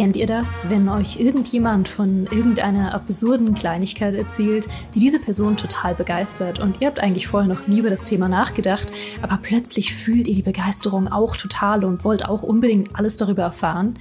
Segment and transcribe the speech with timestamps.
[0.00, 5.94] Kennt ihr das, wenn euch irgendjemand von irgendeiner absurden Kleinigkeit erzählt, die diese Person total
[5.94, 8.90] begeistert und ihr habt eigentlich vorher noch nie über das Thema nachgedacht,
[9.20, 13.98] aber plötzlich fühlt ihr die Begeisterung auch total und wollt auch unbedingt alles darüber erfahren?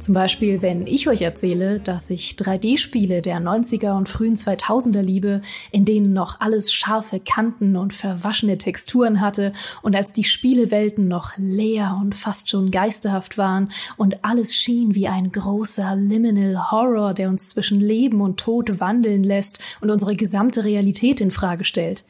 [0.00, 5.42] Zum Beispiel, wenn ich euch erzähle, dass ich 3D-Spiele der 90er und frühen 2000er liebe,
[5.72, 11.36] in denen noch alles scharfe Kanten und verwaschene Texturen hatte und als die Spielewelten noch
[11.36, 13.68] leer und fast schon geisterhaft waren
[13.98, 19.22] und alles schien wie ein großer Liminal Horror, der uns zwischen Leben und Tod wandeln
[19.22, 22.04] lässt und unsere gesamte Realität in Frage stellt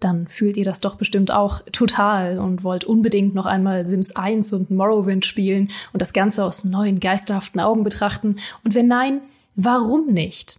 [0.00, 4.52] dann fühlt ihr das doch bestimmt auch total und wollt unbedingt noch einmal Sims 1
[4.54, 8.36] und Morrowind spielen und das Ganze aus neuen geisterhaften Augen betrachten.
[8.64, 9.20] Und wenn nein,
[9.56, 10.58] warum nicht?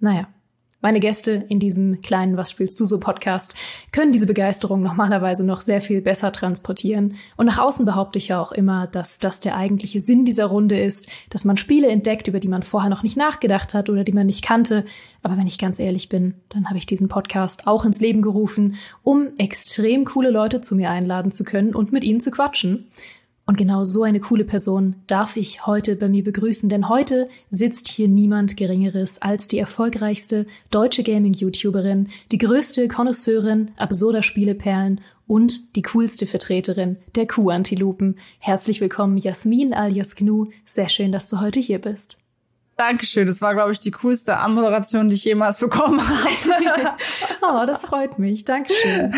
[0.00, 0.28] Naja,
[0.80, 3.54] meine Gäste in diesem kleinen Was spielst du so Podcast
[3.92, 7.16] können diese Begeisterung normalerweise noch sehr viel besser transportieren.
[7.36, 10.80] Und nach außen behaupte ich ja auch immer, dass das der eigentliche Sinn dieser Runde
[10.80, 14.12] ist, dass man Spiele entdeckt, über die man vorher noch nicht nachgedacht hat oder die
[14.12, 14.84] man nicht kannte.
[15.22, 18.76] Aber wenn ich ganz ehrlich bin, dann habe ich diesen Podcast auch ins Leben gerufen,
[19.02, 22.90] um extrem coole Leute zu mir einladen zu können und mit ihnen zu quatschen.
[23.50, 27.88] Und genau so eine coole Person darf ich heute bei mir begrüßen, denn heute sitzt
[27.88, 35.82] hier niemand Geringeres als die erfolgreichste deutsche Gaming-YouTuberin, die größte Connoisseurin absurder Spieleperlen und die
[35.82, 38.18] coolste Vertreterin der Kuh-Antilopen.
[38.38, 40.44] Herzlich willkommen, Jasmin alias Gnu.
[40.64, 42.18] Sehr schön, dass du heute hier bist.
[42.80, 43.26] Dankeschön.
[43.26, 46.96] Das war, glaube ich, die coolste Anmoderation, die ich jemals bekommen habe.
[47.42, 48.46] oh, das freut mich.
[48.46, 49.12] Dankeschön.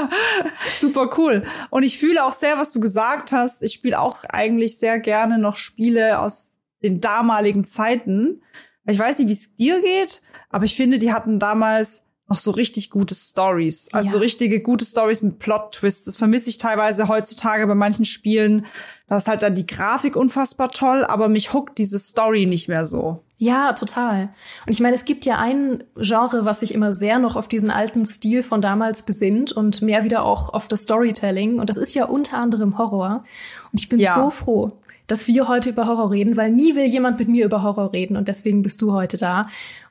[0.76, 1.44] Super cool.
[1.70, 3.62] Und ich fühle auch sehr, was du gesagt hast.
[3.62, 8.42] Ich spiele auch eigentlich sehr gerne noch Spiele aus den damaligen Zeiten.
[8.86, 10.20] Ich weiß nicht, wie es dir geht,
[10.50, 13.88] aber ich finde, die hatten damals noch so richtig gute Stories.
[13.92, 14.12] Also ja.
[14.12, 16.04] so richtige gute Stories mit Plot-Twists.
[16.04, 18.66] Das vermisse ich teilweise heutzutage bei manchen Spielen.
[19.08, 22.86] Da ist halt dann die Grafik unfassbar toll, aber mich huckt diese Story nicht mehr
[22.86, 23.24] so.
[23.36, 24.28] Ja, total.
[24.66, 27.70] Und ich meine, es gibt ja ein Genre, was sich immer sehr noch auf diesen
[27.70, 31.58] alten Stil von damals besinnt und mehr wieder auch auf das Storytelling.
[31.58, 33.24] Und das ist ja unter anderem Horror.
[33.72, 34.14] Und ich bin ja.
[34.14, 34.68] so froh,
[35.10, 38.16] dass wir heute über Horror reden, weil nie will jemand mit mir über Horror reden
[38.16, 39.46] und deswegen bist du heute da.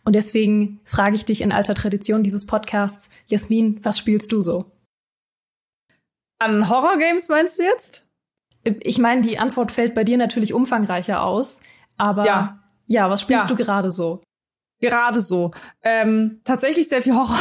[0.06, 4.66] Und deswegen frage ich dich in alter Tradition dieses Podcasts, Jasmin, was spielst du so?
[6.40, 8.06] An Horror-Games meinst du jetzt?
[8.64, 11.62] Ich meine, die Antwort fällt bei dir natürlich umfangreicher aus,
[11.98, 13.56] aber ja, ja was spielst ja.
[13.56, 14.24] du gerade so?
[14.82, 15.52] Gerade so.
[15.84, 17.38] Ähm, tatsächlich sehr viel Horror.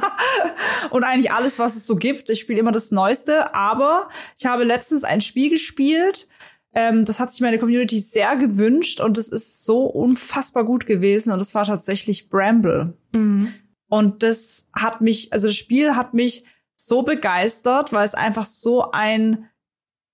[0.90, 2.30] und eigentlich alles, was es so gibt.
[2.30, 6.26] Ich spiele immer das Neueste, aber ich habe letztens ein Spiel gespielt,
[6.76, 11.32] ähm, das hat sich meine Community sehr gewünscht und es ist so unfassbar gut gewesen
[11.32, 12.92] und es war tatsächlich Bramble.
[13.12, 13.54] Mhm.
[13.88, 16.44] Und das hat mich, also das Spiel hat mich
[16.76, 19.48] so begeistert, weil es einfach so ein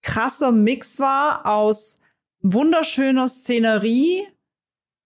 [0.02, 1.98] krasser Mix war aus
[2.42, 4.22] wunderschöner Szenerie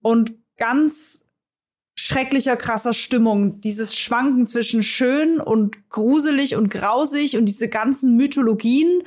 [0.03, 1.25] und ganz
[1.99, 3.59] schrecklicher, krasser Stimmung.
[3.61, 9.01] Dieses Schwanken zwischen schön und gruselig und grausig und diese ganzen Mythologien,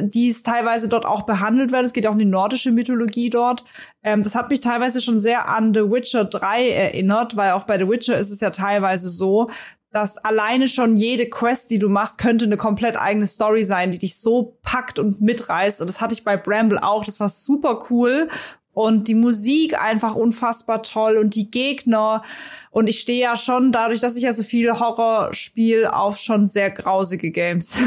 [0.00, 1.84] die es teilweise dort auch behandelt werden.
[1.84, 3.64] Es geht auch um die nordische Mythologie dort.
[4.02, 7.78] Ähm, das hat mich teilweise schon sehr an The Witcher 3 erinnert, weil auch bei
[7.78, 9.50] The Witcher ist es ja teilweise so,
[9.92, 13.98] dass alleine schon jede Quest, die du machst, könnte eine komplett eigene Story sein, die
[13.98, 15.82] dich so packt und mitreißt.
[15.82, 17.04] Und das hatte ich bei Bramble auch.
[17.04, 18.28] Das war super cool
[18.76, 22.22] und die Musik einfach unfassbar toll und die Gegner.
[22.70, 26.44] Und ich stehe ja schon, dadurch, dass ich ja so viel Horror spiele, auf schon
[26.44, 27.80] sehr grausige Games,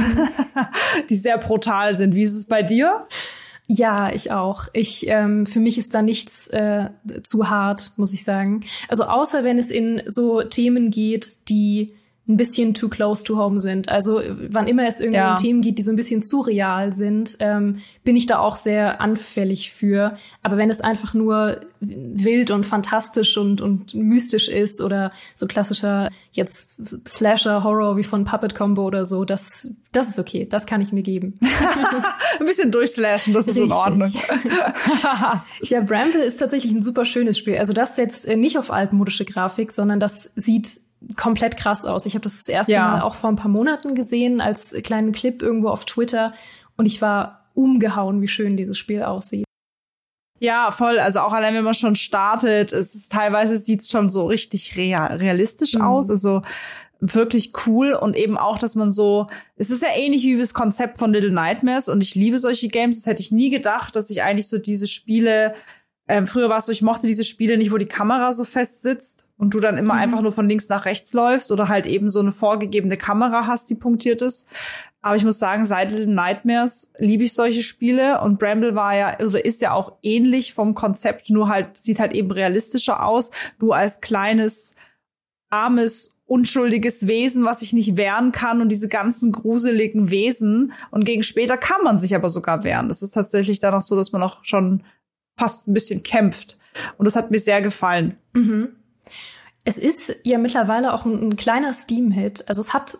[1.12, 2.16] die sehr brutal sind.
[2.16, 3.06] Wie ist es bei dir?
[3.68, 4.66] Ja, ich auch.
[4.74, 6.90] Ich ähm, für mich ist da nichts äh,
[7.22, 8.62] zu hart, muss ich sagen.
[8.88, 11.94] Also außer wenn es in so Themen geht, die
[12.30, 13.90] ein bisschen too close to home sind.
[13.90, 15.32] Also wann immer es irgendwie ja.
[15.32, 18.56] um Themen geht, die so ein bisschen zu real sind, ähm, bin ich da auch
[18.56, 20.16] sehr anfällig für.
[20.44, 26.10] Aber wenn es einfach nur wild und fantastisch und, und mystisch ist oder so klassischer
[26.32, 30.82] jetzt Slasher Horror wie von Puppet Combo oder so, das das ist okay, das kann
[30.82, 31.34] ich mir geben.
[32.40, 33.72] ein bisschen durchslashen, das ist Richtig.
[33.72, 34.14] in Ordnung.
[35.62, 37.58] ja, Bramble ist tatsächlich ein super schönes Spiel.
[37.58, 42.06] Also das setzt äh, nicht auf altmodische Grafik, sondern das sieht komplett krass aus.
[42.06, 42.88] Ich habe das, das erste ja.
[42.88, 46.34] Mal auch vor ein paar Monaten gesehen als kleinen Clip irgendwo auf Twitter
[46.78, 49.46] und ich war umgehauen, wie schön dieses Spiel aussieht.
[50.40, 51.00] Ja, voll.
[51.00, 54.78] Also auch allein, wenn man schon startet, es ist teilweise sieht es schon so richtig
[54.78, 55.82] real, realistisch mhm.
[55.82, 56.10] aus.
[56.10, 56.42] Also
[57.02, 60.98] wirklich cool und eben auch, dass man so, es ist ja ähnlich wie das Konzept
[60.98, 62.98] von Little Nightmares und ich liebe solche Games.
[62.98, 65.54] Das hätte ich nie gedacht, dass ich eigentlich so diese Spiele
[66.12, 68.82] Ähm, früher war es so, ich mochte diese Spiele nicht, wo die Kamera so fest
[68.82, 70.00] sitzt und du dann immer mhm.
[70.00, 73.70] einfach nur von links nach rechts läufst oder halt eben so eine vorgegebene Kamera hast,
[73.70, 74.50] die punktiert ist.
[75.04, 79.10] Aber ich muss sagen, seit Little Nightmares liebe ich solche Spiele und Bramble war ja,
[79.20, 83.30] also ist ja auch ähnlich vom Konzept, nur halt, sieht halt eben realistischer aus.
[83.60, 84.76] Du als kleines,
[85.52, 90.74] armes, unschuldiges Wesen, was sich nicht wehren kann und diese ganzen gruseligen Wesen.
[90.90, 92.88] Und gegen später kann man sich aber sogar wehren.
[92.88, 94.84] Das ist tatsächlich dann auch so, dass man auch schon
[95.40, 96.58] fast ein bisschen kämpft.
[96.98, 98.18] Und das hat mir sehr gefallen.
[98.34, 98.70] Mhm.
[99.66, 102.48] Es ist ja mittlerweile auch ein, ein kleiner Steam-Hit.
[102.48, 102.98] Also es hat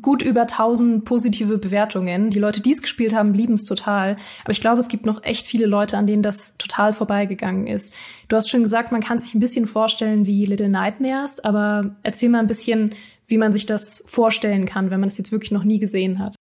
[0.00, 2.30] gut über 1000 positive Bewertungen.
[2.30, 4.16] Die Leute, die es gespielt haben, lieben es total.
[4.42, 7.92] Aber ich glaube, es gibt noch echt viele Leute, an denen das total vorbeigegangen ist.
[8.28, 12.30] Du hast schon gesagt, man kann sich ein bisschen vorstellen wie Little Nightmares, aber erzähl
[12.30, 12.94] mal ein bisschen,
[13.26, 16.36] wie man sich das vorstellen kann, wenn man es jetzt wirklich noch nie gesehen hat.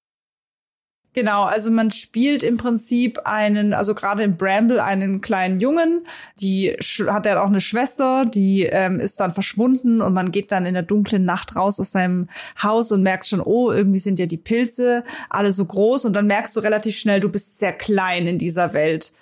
[1.15, 6.03] Genau, also man spielt im Prinzip einen, also gerade in Bramble einen kleinen Jungen,
[6.41, 6.75] die
[7.07, 10.73] hat er auch eine Schwester, die ähm, ist dann verschwunden und man geht dann in
[10.73, 12.27] der dunklen Nacht raus aus seinem
[12.61, 16.27] Haus und merkt schon, oh, irgendwie sind ja die Pilze alle so groß und dann
[16.27, 19.13] merkst du relativ schnell, du bist sehr klein in dieser Welt.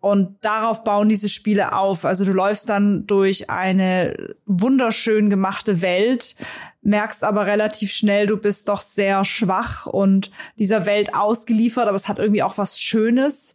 [0.00, 2.06] Und darauf bauen diese Spiele auf.
[2.06, 6.36] Also du läufst dann durch eine wunderschön gemachte Welt,
[6.82, 12.08] merkst aber relativ schnell, du bist doch sehr schwach und dieser Welt ausgeliefert, aber es
[12.08, 13.54] hat irgendwie auch was Schönes.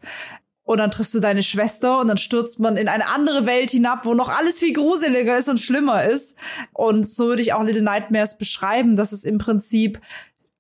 [0.64, 4.04] Und dann triffst du deine Schwester und dann stürzt man in eine andere Welt hinab,
[4.04, 6.38] wo noch alles viel gruseliger ist und schlimmer ist.
[6.74, 10.02] Und so würde ich auch Little Nightmares beschreiben, dass es im Prinzip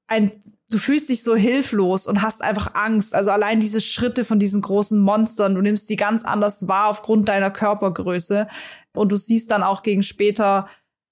[0.05, 0.31] ein
[0.71, 3.13] du fühlst dich so hilflos und hast einfach Angst.
[3.13, 7.29] Also allein diese Schritte von diesen großen Monstern, du nimmst die ganz anders wahr aufgrund
[7.29, 8.47] deiner Körpergröße.
[8.93, 10.67] Und du siehst dann auch gegen später,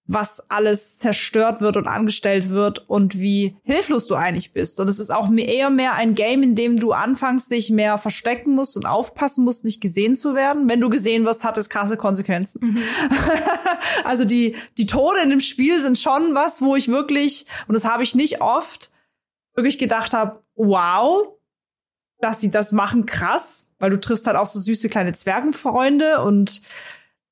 [0.06, 4.80] was alles zerstört wird und angestellt wird und wie hilflos du eigentlich bist.
[4.82, 8.54] Und es ist auch eher mehr ein Game, in dem du anfangs dich mehr verstecken
[8.54, 10.68] musst und aufpassen musst, nicht gesehen zu werden.
[10.68, 12.60] Wenn du gesehen wirst, hat es krasse Konsequenzen.
[12.62, 12.84] Mhm.
[14.04, 17.86] also die, die Tode in dem Spiel sind schon was, wo ich wirklich, und das
[17.86, 18.92] habe ich nicht oft,
[19.56, 21.28] wirklich gedacht habe, wow,
[22.20, 26.62] dass sie das machen, krass, weil du triffst halt auch so süße kleine Zwergenfreunde und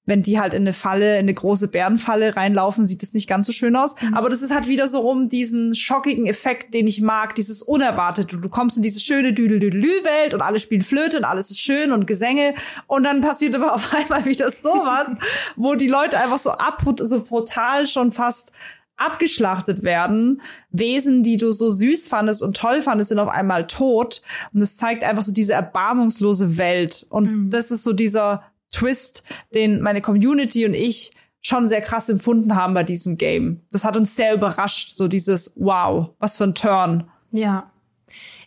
[0.06, 3.46] wenn die halt in eine Falle, in eine große Bärenfalle reinlaufen, sieht es nicht ganz
[3.46, 3.96] so schön aus.
[4.02, 4.16] Mhm.
[4.16, 8.38] Aber das ist halt wieder so rum diesen schockigen Effekt, den ich mag, dieses Unerwartete.
[8.38, 12.08] Du kommst in diese schöne Düdelüdelü-Welt und alle spielen Flöte und alles ist schön und
[12.08, 12.56] Gesänge.
[12.88, 15.16] Und dann passiert aber auf einmal wieder sowas,
[15.56, 18.52] wo die Leute einfach so ab, so brutal schon fast
[18.98, 20.42] abgeschlachtet werden.
[20.70, 24.22] Wesen, die du so süß fandest und toll fandest, sind auf einmal tot.
[24.54, 27.06] Und es zeigt einfach so diese erbarmungslose Welt.
[27.10, 27.50] Und mhm.
[27.50, 29.24] das ist so dieser Twist,
[29.54, 33.62] den meine Community und ich schon sehr krass empfunden haben bei diesem Game.
[33.72, 37.10] Das hat uns sehr überrascht, so dieses Wow, was für ein Turn.
[37.32, 37.72] Ja.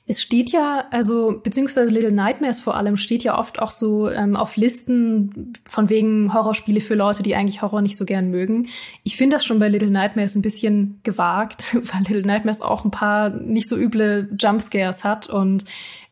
[0.06, 4.36] Es steht ja, also beziehungsweise Little Nightmares vor allem steht ja oft auch so ähm,
[4.36, 8.68] auf Listen von wegen Horrorspiele für Leute, die eigentlich Horror nicht so gern mögen.
[9.02, 12.90] Ich finde das schon bei Little Nightmares ein bisschen gewagt, weil Little Nightmares auch ein
[12.90, 15.64] paar nicht so üble Jumpscares hat und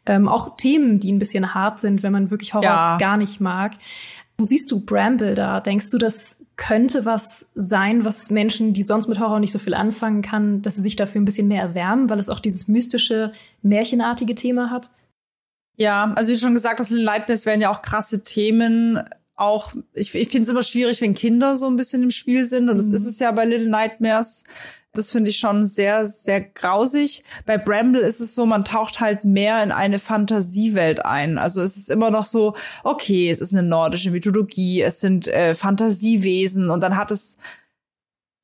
[0.07, 2.97] ähm, auch Themen, die ein bisschen hart sind, wenn man wirklich Horror ja.
[2.99, 3.73] gar nicht mag.
[4.39, 5.61] Wo siehst du Bramble da?
[5.61, 9.75] Denkst du, das könnte was sein, was Menschen, die sonst mit Horror nicht so viel
[9.75, 13.33] anfangen kann, dass sie sich dafür ein bisschen mehr erwärmen, weil es auch dieses mystische,
[13.63, 14.91] märchenartige Thema hat?
[15.77, 19.03] Ja, also wie schon gesagt, das Little Nightmares wären ja auch krasse Themen.
[19.35, 22.69] Auch, ich, ich finde es immer schwierig, wenn Kinder so ein bisschen im Spiel sind.
[22.69, 22.95] Und das mhm.
[22.95, 24.45] ist es ja bei Little Nightmares.
[24.95, 27.25] Das finde ich schon sehr, sehr grausig.
[27.47, 31.39] Bei Bramble ist es so, man taucht halt mehr in eine Fantasiewelt ein.
[31.39, 35.55] Also es ist immer noch so, okay, es ist eine nordische Mythologie, es sind äh,
[35.55, 37.39] Fantasiewesen und dann hat es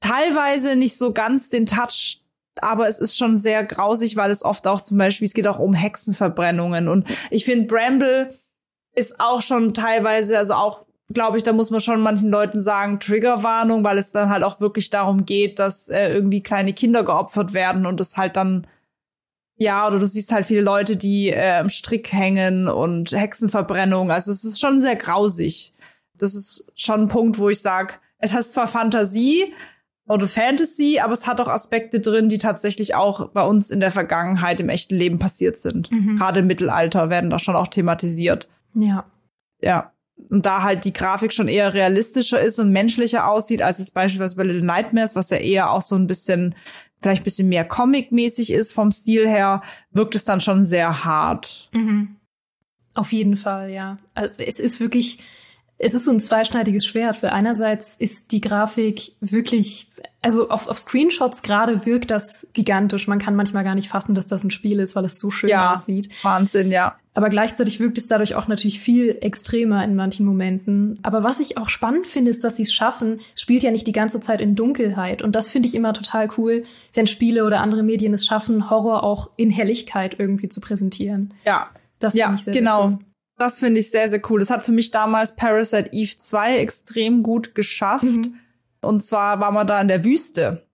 [0.00, 2.23] teilweise nicht so ganz den Touch
[2.61, 5.59] aber es ist schon sehr grausig, weil es oft auch zum Beispiel, es geht auch
[5.59, 6.88] um Hexenverbrennungen.
[6.88, 8.35] Und ich finde, Bramble
[8.95, 13.00] ist auch schon teilweise, also auch glaube ich, da muss man schon manchen Leuten sagen,
[13.00, 17.55] Triggerwarnung, weil es dann halt auch wirklich darum geht, dass äh, irgendwie kleine Kinder geopfert
[17.55, 18.67] werden und es halt dann
[19.61, 24.12] ja, oder du siehst halt viele Leute, die äh, im Strick hängen und Hexenverbrennung.
[24.12, 25.75] Also es ist schon sehr grausig.
[26.15, 29.53] Das ist schon ein Punkt, wo ich sag, es hat zwar Fantasie
[30.07, 33.91] oder Fantasy, aber es hat auch Aspekte drin, die tatsächlich auch bei uns in der
[33.91, 35.91] Vergangenheit im echten Leben passiert sind.
[35.91, 36.15] Mhm.
[36.15, 38.49] Gerade im Mittelalter werden da schon auch thematisiert.
[38.77, 39.07] Ja.
[39.61, 39.93] Ja
[40.31, 44.37] und da halt die Grafik schon eher realistischer ist und menschlicher aussieht als jetzt beispielsweise
[44.37, 46.55] bei Little Nightmares, was ja eher auch so ein bisschen
[47.01, 51.69] vielleicht ein bisschen mehr Comic-mäßig ist vom Stil her, wirkt es dann schon sehr hart.
[51.73, 52.17] Mhm.
[52.95, 53.97] Auf jeden Fall, ja.
[54.15, 55.21] Also es ist wirklich,
[55.79, 60.79] es ist so ein zweischneidiges Schwert, weil einerseits ist die Grafik wirklich, also auf, auf
[60.79, 63.07] Screenshots gerade wirkt das gigantisch.
[63.07, 65.51] Man kann manchmal gar nicht fassen, dass das ein Spiel ist, weil es so schön
[65.51, 66.11] ja, aussieht.
[66.25, 66.99] Wahnsinn, ja.
[67.19, 71.01] Aber gleichzeitig wirkt es dadurch auch natürlich viel extremer in manchen Momenten.
[71.03, 73.17] Aber was ich auch spannend finde, ist, dass sie es schaffen.
[73.35, 75.21] Spielt ja nicht die ganze Zeit in Dunkelheit.
[75.21, 76.61] Und das finde ich immer total cool,
[76.95, 81.35] wenn Spiele oder andere Medien es schaffen, Horror auch in Helligkeit irgendwie zu präsentieren.
[81.45, 81.71] Ja.
[81.99, 82.83] Das ja, ich sehr, genau.
[82.83, 83.05] Sehr cool.
[83.37, 84.39] Das finde ich sehr, sehr cool.
[84.39, 88.05] Das hat für mich damals Parasite Eve 2 extrem gut geschafft.
[88.05, 88.35] Mhm.
[88.81, 90.68] Und zwar war man da in der Wüste.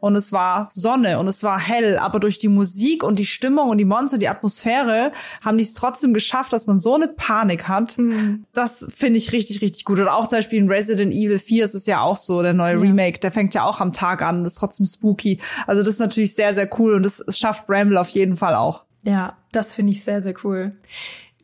[0.00, 3.68] Und es war Sonne und es war hell, aber durch die Musik und die Stimmung
[3.70, 7.68] und die Monster, die Atmosphäre, haben die es trotzdem geschafft, dass man so eine Panik
[7.68, 7.98] hat.
[7.98, 8.44] Mhm.
[8.52, 10.00] Das finde ich richtig, richtig gut.
[10.00, 12.74] Oder auch zum Beispiel in Resident Evil 4 ist es ja auch so, der neue
[12.74, 12.80] ja.
[12.80, 15.40] Remake, der fängt ja auch am Tag an, ist trotzdem spooky.
[15.66, 18.84] Also das ist natürlich sehr, sehr cool und das schafft Bramble auf jeden Fall auch.
[19.02, 20.70] Ja, das finde ich sehr, sehr cool.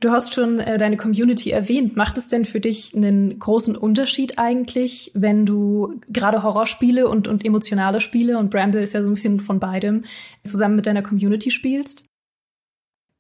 [0.05, 1.97] Du hast schon äh, deine Community erwähnt.
[1.97, 7.43] Macht es denn für dich einen großen Unterschied eigentlich, wenn du gerade Horrorspiele und, und
[7.43, 10.05] emotionale Spiele, und Bramble ist ja so ein bisschen von beidem,
[10.43, 12.05] zusammen mit deiner Community spielst?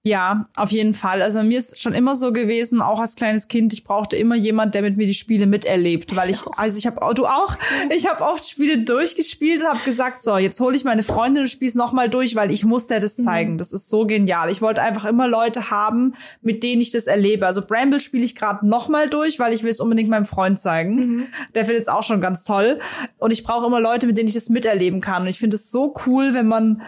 [0.07, 1.23] Ja, auf jeden Fall.
[1.23, 4.75] Also mir ist schon immer so gewesen, auch als kleines Kind, ich brauchte immer jemand,
[4.75, 7.57] der mit mir die Spiele miterlebt, weil ich also ich habe du auch,
[7.89, 11.49] ich habe oft Spiele durchgespielt und habe gesagt, so, jetzt hole ich meine Freundin und
[11.49, 13.23] spiel's noch mal durch, weil ich muss dir das mhm.
[13.23, 13.53] zeigen.
[13.55, 13.59] Mhm.
[13.59, 14.51] Das ist so genial.
[14.51, 17.47] Ich wollte einfach immer Leute haben, mit denen ich das erlebe.
[17.47, 20.61] Also Bramble spiele ich gerade noch mal durch, weil ich will es unbedingt meinem Freund
[20.61, 20.97] zeigen.
[20.97, 21.27] Mhm.
[21.55, 22.79] Der findet es auch schon ganz toll
[23.17, 25.71] und ich brauche immer Leute, mit denen ich das miterleben kann und ich finde es
[25.71, 26.83] so cool, wenn man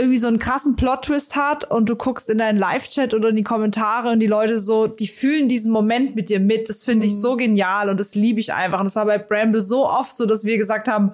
[0.00, 3.44] irgendwie so einen krassen Plot-Twist hat und du guckst in deinen Live-Chat oder in die
[3.44, 6.68] Kommentare und die Leute so, die fühlen diesen Moment mit dir mit.
[6.68, 7.18] Das finde ich mhm.
[7.18, 8.80] so genial und das liebe ich einfach.
[8.80, 11.12] Und es war bei Bramble so oft so, dass wir gesagt haben,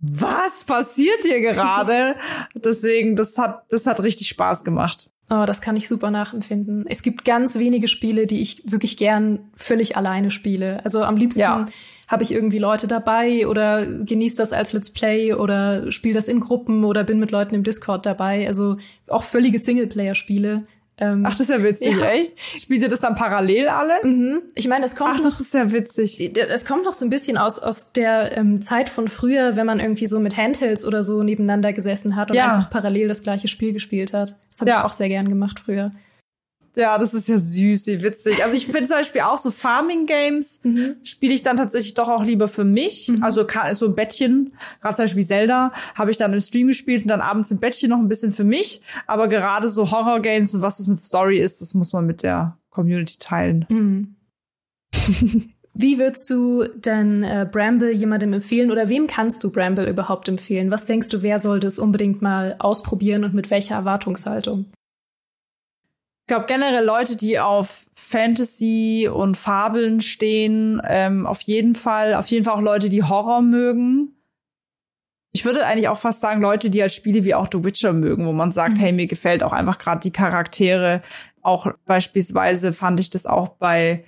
[0.00, 2.16] was passiert hier gerade?
[2.54, 5.10] Deswegen, das hat, das hat richtig Spaß gemacht.
[5.30, 6.86] Oh, das kann ich super nachempfinden.
[6.88, 10.80] Es gibt ganz wenige Spiele, die ich wirklich gern völlig alleine spiele.
[10.84, 11.68] Also am liebsten ja
[12.08, 16.40] habe ich irgendwie Leute dabei oder genieße das als Let's Play oder spiele das in
[16.40, 18.46] Gruppen oder bin mit Leuten im Discord dabei.
[18.46, 20.66] Also auch völlige Singleplayer-Spiele.
[21.00, 22.10] Ähm, Ach, das ist ja witzig, ja.
[22.10, 22.32] echt?
[22.60, 23.92] Spielt ihr das dann parallel alle?
[24.02, 24.42] Mhm.
[24.56, 25.12] Ich meine, es kommt.
[25.14, 26.36] Ach, das ist ja witzig.
[26.36, 29.78] Es kommt noch so ein bisschen aus, aus der ähm, Zeit von früher, wenn man
[29.78, 32.52] irgendwie so mit Handhelds oder so nebeneinander gesessen hat und ja.
[32.52, 34.34] einfach parallel das gleiche Spiel gespielt hat.
[34.48, 34.78] Das habe ja.
[34.80, 35.92] ich auch sehr gern gemacht früher.
[36.78, 38.44] Ja, das ist ja süß, wie witzig.
[38.44, 40.96] Also ich finde zum Beispiel auch so Farming-Games mhm.
[41.02, 43.08] spiele ich dann tatsächlich doch auch lieber für mich.
[43.08, 43.24] Mhm.
[43.24, 47.08] Also so ein Bettchen, gerade zum Beispiel Zelda, habe ich dann im Stream gespielt und
[47.08, 48.80] dann abends im Bettchen noch ein bisschen für mich.
[49.08, 52.56] Aber gerade so Horror-Games und was es mit Story ist, das muss man mit der
[52.70, 53.66] Community teilen.
[53.68, 54.14] Mhm.
[55.74, 60.70] Wie würdest du denn äh, Bramble jemandem empfehlen oder wem kannst du Bramble überhaupt empfehlen?
[60.70, 64.66] Was denkst du, wer sollte es unbedingt mal ausprobieren und mit welcher Erwartungshaltung?
[66.28, 72.26] Ich glaube generell Leute, die auf Fantasy und Fabeln stehen, ähm, auf jeden Fall, auf
[72.26, 74.14] jeden Fall auch Leute, die Horror mögen.
[75.32, 78.26] Ich würde eigentlich auch fast sagen, Leute, die halt Spiele wie auch The Witcher mögen,
[78.26, 78.80] wo man sagt, mhm.
[78.80, 81.00] hey, mir gefällt auch einfach gerade die Charaktere.
[81.40, 84.04] Auch beispielsweise fand ich das auch bei,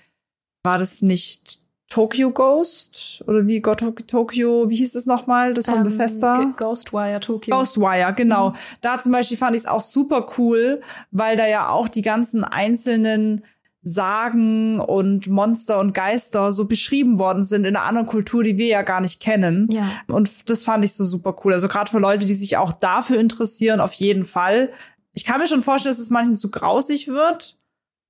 [0.63, 5.79] war das nicht Tokyo Ghost oder wie Gott Tokyo, wie hieß es nochmal, das von
[5.79, 6.55] ähm, Bethesda?
[6.57, 7.55] Ghostwire Tokyo.
[7.55, 8.51] Ghostwire, genau.
[8.51, 8.55] Mhm.
[8.81, 10.81] Da zum Beispiel fand ich es auch super cool,
[11.11, 13.45] weil da ja auch die ganzen einzelnen
[13.83, 18.67] Sagen und Monster und Geister so beschrieben worden sind in einer anderen Kultur, die wir
[18.67, 19.69] ja gar nicht kennen.
[19.71, 19.91] Ja.
[20.07, 21.55] Und das fand ich so super cool.
[21.55, 24.71] Also gerade für Leute, die sich auch dafür interessieren, auf jeden Fall.
[25.13, 27.59] Ich kann mir schon vorstellen, dass es manchen zu grausig wird.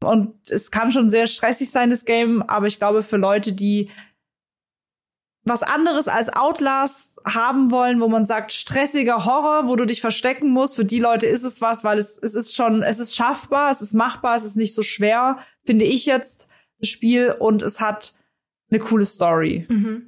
[0.02, 3.90] Und es kann schon sehr stressig sein, das Game, aber ich glaube, für Leute, die
[5.44, 10.50] was anderes als Outlast haben wollen, wo man sagt, stressiger Horror, wo du dich verstecken
[10.50, 13.70] musst, für die Leute ist es was, weil es, es ist schon, es ist schaffbar,
[13.70, 16.46] es ist machbar, es ist nicht so schwer, finde ich jetzt,
[16.78, 18.14] das Spiel, und es hat
[18.70, 19.66] eine coole Story.
[19.68, 20.06] Mhm.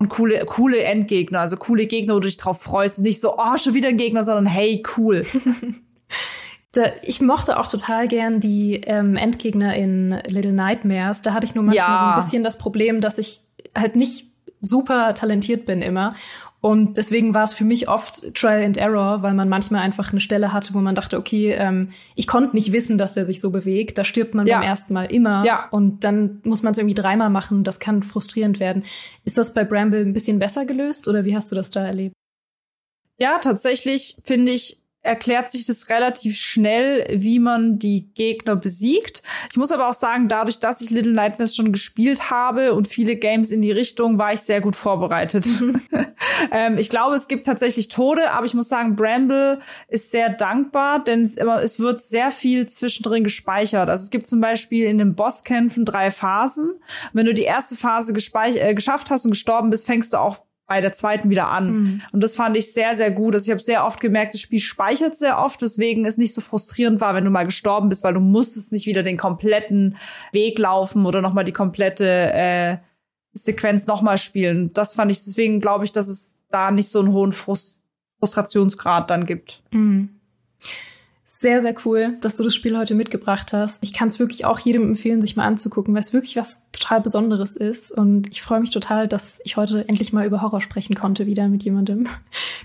[0.00, 3.00] Und coole, coole Endgegner, also coole Gegner, wo du dich drauf freust.
[3.00, 5.26] Nicht so, oh, schon wieder ein Gegner, sondern hey, cool.
[7.02, 11.22] Ich mochte auch total gern die ähm, Endgegner in Little Nightmares.
[11.22, 11.98] Da hatte ich nur manchmal ja.
[11.98, 13.40] so ein bisschen das Problem, dass ich
[13.74, 14.26] halt nicht
[14.60, 16.12] super talentiert bin immer.
[16.60, 20.20] Und deswegen war es für mich oft Trial and Error, weil man manchmal einfach eine
[20.20, 23.52] Stelle hatte, wo man dachte, okay, ähm, ich konnte nicht wissen, dass der sich so
[23.52, 23.96] bewegt.
[23.96, 24.58] Da stirbt man ja.
[24.58, 25.44] beim ersten Mal immer.
[25.46, 25.68] Ja.
[25.70, 27.62] Und dann muss man es irgendwie dreimal machen.
[27.62, 28.82] Das kann frustrierend werden.
[29.24, 32.14] Ist das bei Bramble ein bisschen besser gelöst oder wie hast du das da erlebt?
[33.20, 39.22] Ja, tatsächlich finde ich, erklärt sich das relativ schnell, wie man die Gegner besiegt.
[39.50, 43.16] Ich muss aber auch sagen, dadurch, dass ich Little Nightmares schon gespielt habe und viele
[43.16, 45.46] Games in die Richtung, war ich sehr gut vorbereitet.
[46.52, 51.02] ähm, ich glaube, es gibt tatsächlich Tode, aber ich muss sagen, Bramble ist sehr dankbar,
[51.02, 53.88] denn es wird sehr viel zwischendrin gespeichert.
[53.88, 56.74] Also es gibt zum Beispiel in den Bosskämpfen drei Phasen.
[57.14, 60.82] Wenn du die erste Phase äh, geschafft hast und gestorben bist, fängst du auch bei
[60.82, 61.70] der zweiten wieder an.
[61.72, 62.02] Mhm.
[62.12, 63.34] Und das fand ich sehr, sehr gut.
[63.34, 66.42] Also ich habe sehr oft gemerkt, das Spiel speichert sehr oft, weswegen es nicht so
[66.42, 69.96] frustrierend war, wenn du mal gestorben bist, weil du musstest nicht wieder den kompletten
[70.30, 72.76] Weg laufen oder nochmal die komplette äh,
[73.32, 74.70] Sequenz nochmal spielen.
[74.74, 77.82] Das fand ich, deswegen glaube ich, dass es da nicht so einen hohen Frust
[78.18, 79.62] Frustrationsgrad dann gibt.
[79.70, 80.10] Mhm.
[81.40, 83.80] Sehr, sehr cool, dass du das Spiel heute mitgebracht hast.
[83.84, 87.00] Ich kann es wirklich auch jedem empfehlen, sich mal anzugucken, weil es wirklich was total
[87.00, 87.92] Besonderes ist.
[87.92, 91.46] Und ich freue mich total, dass ich heute endlich mal über Horror sprechen konnte, wieder
[91.46, 92.08] mit jemandem.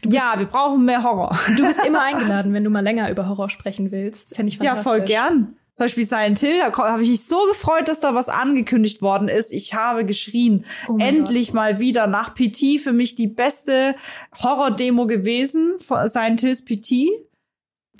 [0.01, 1.37] Bist, ja, wir brauchen mehr Horror.
[1.55, 4.35] Du bist immer eingeladen, wenn du mal länger über Horror sprechen willst.
[4.35, 4.85] Fände ich fantastisch.
[4.85, 5.55] Ja, voll gern.
[5.75, 9.27] Zum Beispiel Silent Hill, da habe ich mich so gefreut, dass da was angekündigt worden
[9.27, 9.53] ist.
[9.53, 10.65] Ich habe geschrien.
[10.87, 11.55] Oh Endlich Gott.
[11.55, 13.93] mal wieder nach PT für mich die beste
[14.41, 15.75] Horror-Demo gewesen
[16.05, 17.11] Silent Hills PT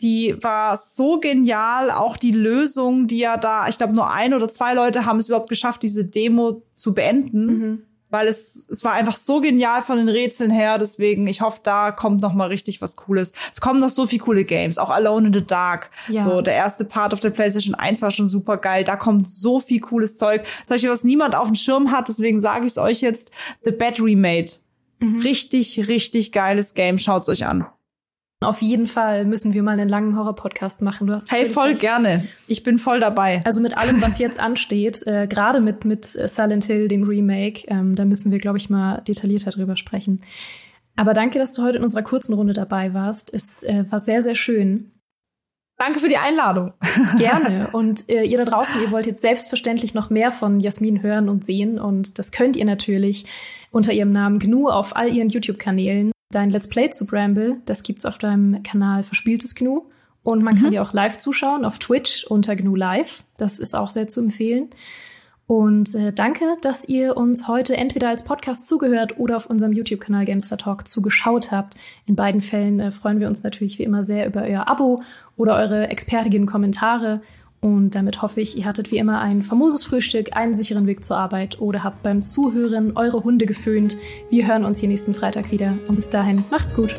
[0.01, 1.91] die war so genial.
[1.91, 5.27] Auch die Lösung, die ja da, ich glaube, nur ein oder zwei Leute haben es
[5.27, 7.45] überhaupt geschafft, diese Demo zu beenden.
[7.45, 7.81] Mhm.
[8.09, 10.77] Weil es, es war einfach so genial von den Rätseln her.
[10.77, 13.33] Deswegen, ich hoffe, da kommt noch mal richtig was Cooles.
[13.51, 14.77] Es kommen noch so viele coole Games.
[14.77, 15.89] Auch Alone in the Dark.
[16.09, 16.23] Ja.
[16.23, 18.83] So, der erste Part auf der PlayStation 1 war schon super geil.
[18.83, 20.43] Da kommt so viel cooles Zeug.
[20.67, 22.07] Zum Beispiel, was niemand auf dem Schirm hat.
[22.07, 23.31] Deswegen sage ich es euch jetzt.
[23.63, 24.51] The Battery Made.
[25.00, 25.21] Mhm.
[25.21, 27.00] Richtig, richtig geiles Game.
[27.00, 27.65] Schaut's euch an.
[28.43, 31.07] Auf jeden Fall müssen wir mal einen langen Horror-Podcast machen.
[31.07, 31.81] Du hast hey, voll recht.
[31.81, 32.27] gerne.
[32.47, 33.41] Ich bin voll dabei.
[33.45, 37.95] Also mit allem, was jetzt ansteht, äh, gerade mit, mit Silent Hill, dem Remake, ähm,
[37.95, 40.21] da müssen wir, glaube ich, mal detaillierter drüber sprechen.
[40.95, 43.33] Aber danke, dass du heute in unserer kurzen Runde dabei warst.
[43.33, 44.91] Es äh, war sehr, sehr schön.
[45.77, 46.73] Danke für die Einladung.
[47.17, 47.69] Gerne.
[47.71, 51.43] Und äh, ihr da draußen, ihr wollt jetzt selbstverständlich noch mehr von Jasmin hören und
[51.43, 51.79] sehen.
[51.79, 53.25] Und das könnt ihr natürlich
[53.71, 58.05] unter ihrem Namen GNU auf all ihren YouTube-Kanälen dein Let's Play zu Bramble, das gibt's
[58.05, 59.83] auf deinem Kanal Verspieltes Gnu.
[60.23, 60.61] Und man mhm.
[60.61, 63.23] kann dir auch live zuschauen auf Twitch unter GNU Live.
[63.37, 64.69] Das ist auch sehr zu empfehlen.
[65.45, 70.25] Und äh, danke, dass ihr uns heute entweder als Podcast zugehört oder auf unserem YouTube-Kanal
[70.25, 71.75] Gamester Talk zugeschaut habt.
[72.05, 75.01] In beiden Fällen äh, freuen wir uns natürlich wie immer sehr über euer Abo
[75.35, 77.21] oder eure expertigen Kommentare.
[77.63, 81.15] Und damit hoffe ich, ihr hattet wie immer ein famoses Frühstück, einen sicheren Weg zur
[81.15, 83.96] Arbeit oder habt beim Zuhören eure Hunde geföhnt.
[84.29, 86.98] Wir hören uns hier nächsten Freitag wieder und bis dahin macht's gut.